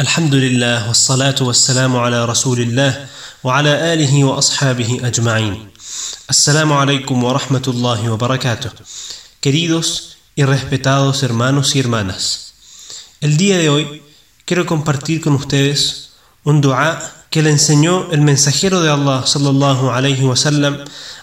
[0.00, 3.06] الحمد لله والصلاة والسلام على رسول الله
[3.44, 5.68] وعلى آله وأصحابه أجمعين
[6.30, 8.70] السلام عليكم ورحمة الله وبركاته
[9.40, 12.54] Queridos y respetados hermanos y hermanas
[13.20, 14.02] El día de hoy
[14.44, 16.10] quiero compartir con ustedes
[16.44, 20.78] un dua que le enseñó el mensajero de Allah sallallahu alayhi wa sallam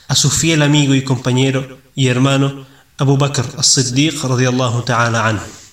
[0.10, 2.66] a su fiel amigo y compañero y hermano
[2.98, 5.64] Abu Bakr as-Siddiq radiyallahu ta'ala anhu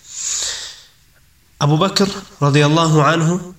[1.63, 2.09] Abu Bakr
[2.41, 3.55] radiallahu anhu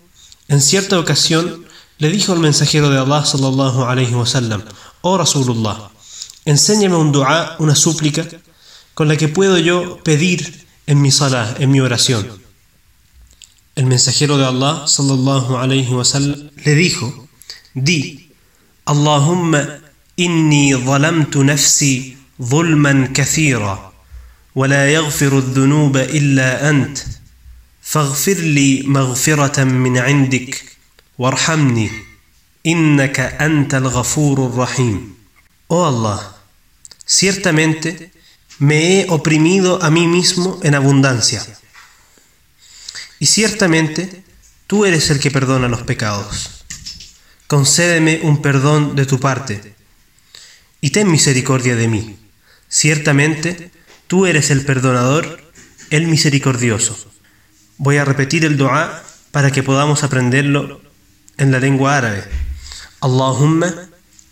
[0.49, 1.65] en cierta ocasión
[1.99, 4.61] le dijo al mensajero de Allah sallallahu alayhi wa sallam,
[5.01, 5.89] oh Rasulullah,
[6.43, 8.27] enséñame un dua, una súplica,
[8.93, 12.27] con la que puedo yo pedir en mi salah, en mi oración.
[13.75, 17.27] El mensajero de Allah sallallahu alayhi wa sallam le dijo,
[17.73, 18.31] di,
[18.85, 19.79] Allahumma
[20.17, 23.93] inni ظلمت نفسي ظلما كثيرا
[24.55, 26.97] ولا يغفر الذنوب إلا أنت
[27.92, 30.64] فاغفر لي مغفرة من عندك
[31.18, 31.90] وارحمني
[32.66, 35.18] إنك أنت الغفور الرحيم
[35.70, 36.34] Oh Allah,
[37.04, 38.10] ciertamente
[38.58, 41.44] me he oprimido a mí mismo en abundancia.
[43.18, 44.24] Y ciertamente
[44.66, 46.64] tú eres el que perdona los pecados.
[47.46, 49.74] Concédeme un perdón de tu parte
[50.80, 52.16] y ten misericordia de mí.
[52.68, 53.70] Ciertamente
[54.06, 55.42] tú eres el perdonador,
[55.90, 56.96] el misericordioso.
[57.76, 60.80] Voy a repetir el dua para que podamos aprenderlo
[61.36, 62.24] en la lengua árabe.
[63.00, 63.72] Allahumma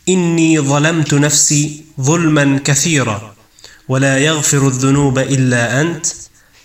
[0.06, 3.34] inni ظلمت نفسي ظلما كثيرا
[3.89, 6.06] ولا يغفر الذنوب إلا أنت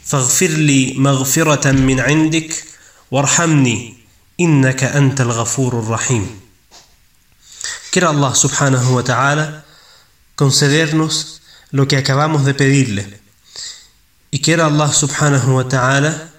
[0.05, 2.63] فاغفر لي مغفرة من عندك
[3.11, 3.97] وارحمني
[4.39, 6.41] إنك أنت الغفور الرحيم
[7.91, 9.65] Quiera Allah subhanahu wa ta'ala
[10.35, 11.41] concedernos
[11.71, 13.19] lo que acabamos de pedirle.
[14.31, 16.31] Y quiera Allah subhanahu wa ta'ala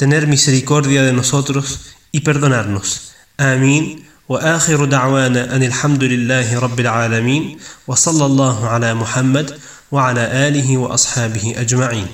[0.00, 1.66] tener misericordia de nosotros
[2.10, 3.12] y perdonarnos.
[3.36, 4.10] Amén.
[4.30, 9.58] وآخر دعوانا أن الحمد لله رب العالمين وصلى الله على محمد
[9.92, 12.06] وعلى آله وأصحابه أجمعين